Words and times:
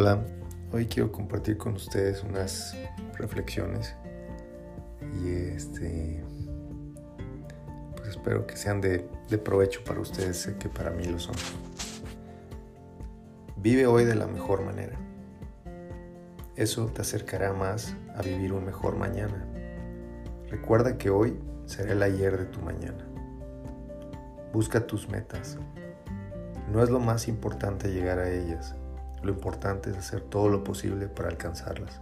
Hola, 0.00 0.24
hoy 0.70 0.86
quiero 0.86 1.10
compartir 1.10 1.58
con 1.58 1.74
ustedes 1.74 2.22
unas 2.22 2.76
reflexiones 3.16 3.96
y 5.20 5.28
este 5.28 6.22
pues 7.96 8.10
espero 8.10 8.46
que 8.46 8.56
sean 8.56 8.80
de, 8.80 9.08
de 9.28 9.38
provecho 9.38 9.82
para 9.82 9.98
ustedes, 9.98 10.36
sé 10.36 10.56
que 10.56 10.68
para 10.68 10.92
mí 10.92 11.04
lo 11.06 11.18
son. 11.18 11.34
Vive 13.56 13.88
hoy 13.88 14.04
de 14.04 14.14
la 14.14 14.28
mejor 14.28 14.64
manera. 14.64 14.96
Eso 16.54 16.86
te 16.86 17.02
acercará 17.02 17.52
más 17.52 17.92
a 18.14 18.22
vivir 18.22 18.52
un 18.52 18.64
mejor 18.64 18.94
mañana. 18.94 19.48
Recuerda 20.48 20.96
que 20.96 21.10
hoy 21.10 21.40
será 21.66 21.90
el 21.90 22.04
ayer 22.04 22.38
de 22.38 22.44
tu 22.44 22.60
mañana. 22.60 23.04
Busca 24.52 24.86
tus 24.86 25.08
metas. 25.08 25.58
No 26.70 26.84
es 26.84 26.88
lo 26.88 27.00
más 27.00 27.26
importante 27.26 27.90
llegar 27.90 28.20
a 28.20 28.30
ellas, 28.30 28.76
lo 29.22 29.32
importante 29.32 29.90
es 29.90 29.96
hacer 29.96 30.20
todo 30.22 30.48
lo 30.48 30.64
posible 30.64 31.08
para 31.08 31.28
alcanzarlas. 31.28 32.00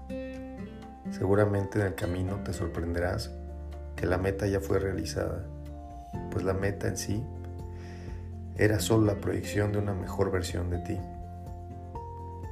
Seguramente 1.11 1.81
en 1.81 1.87
el 1.87 1.95
camino 1.95 2.41
te 2.43 2.53
sorprenderás 2.53 3.31
que 3.95 4.07
la 4.07 4.19
meta 4.19 4.47
ya 4.47 4.61
fue 4.61 4.79
realizada, 4.79 5.45
pues 6.31 6.45
la 6.45 6.53
meta 6.53 6.89
en 6.89 6.97
sí 6.97 7.25
era 8.57 8.81
solo 8.81 9.07
la 9.07 9.21
proyección 9.21 9.73
de 9.73 9.79
una 9.79 9.95
mejor 9.95 10.31
versión 10.31 10.71
de 10.71 10.79
ti. 10.79 10.99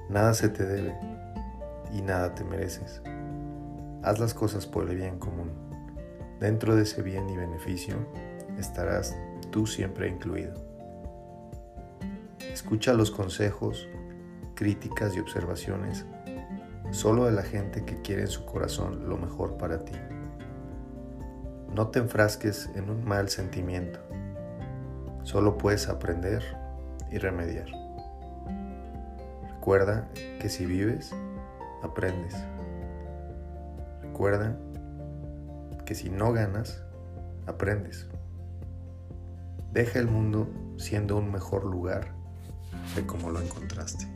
Nada 0.08 0.34
se 0.34 0.48
te 0.48 0.64
debe 0.64 0.94
y 1.92 2.02
nada 2.02 2.34
te 2.34 2.44
mereces. 2.44 3.02
Haz 4.02 4.18
las 4.18 4.34
cosas 4.34 4.66
por 4.66 4.88
el 4.88 4.96
bien 4.96 5.18
común. 5.18 5.50
Dentro 6.40 6.76
de 6.76 6.82
ese 6.82 7.00
bien 7.02 7.28
y 7.30 7.36
beneficio 7.36 7.96
estarás 8.58 9.16
tú 9.50 9.66
siempre 9.66 10.08
incluido. 10.08 10.52
Escucha 12.52 12.92
los 12.92 13.10
consejos, 13.10 13.88
críticas 14.54 15.14
y 15.16 15.20
observaciones 15.20 16.06
solo 16.90 17.24
de 17.24 17.32
la 17.32 17.42
gente 17.42 17.84
que 17.84 18.00
quiere 18.02 18.22
en 18.22 18.28
su 18.28 18.44
corazón 18.44 19.08
lo 19.08 19.16
mejor 19.16 19.56
para 19.56 19.84
ti. 19.84 19.94
No 21.74 21.88
te 21.88 21.98
enfrasques 21.98 22.70
en 22.76 22.88
un 22.88 23.04
mal 23.04 23.28
sentimiento, 23.28 23.98
solo 25.24 25.58
puedes 25.58 25.88
aprender 25.88 26.42
y 27.10 27.18
remediar. 27.18 27.66
Recuerda 29.50 30.08
que 30.40 30.48
si 30.48 30.66
vives, 30.66 31.12
aprendes. 31.82 32.36
Recuerda 34.02 34.56
que 35.84 35.94
si 35.94 36.10
no 36.10 36.32
ganas, 36.32 36.82
aprendes. 37.46 38.06
Deja 39.72 39.98
el 39.98 40.06
mundo 40.06 40.48
siendo 40.76 41.16
un 41.16 41.32
mejor 41.32 41.64
lugar 41.64 42.12
de 42.94 43.04
cómo 43.04 43.30
lo 43.30 43.40
encontraste. 43.40 44.06